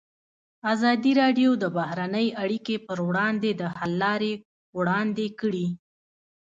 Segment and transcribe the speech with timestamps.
[0.73, 4.33] ازادي راډیو د بهرنۍ اړیکې پر وړاندې د حل لارې
[4.77, 5.67] وړاندې کړي.